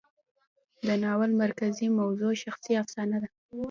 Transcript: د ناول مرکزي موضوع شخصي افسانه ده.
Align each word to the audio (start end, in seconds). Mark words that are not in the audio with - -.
د 0.85 0.87
ناول 1.03 1.31
مرکزي 1.43 1.87
موضوع 1.99 2.31
شخصي 2.43 2.73
افسانه 2.83 3.17
ده. 3.23 3.29